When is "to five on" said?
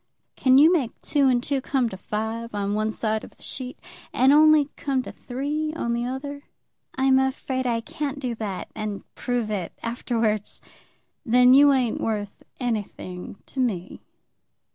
1.89-2.73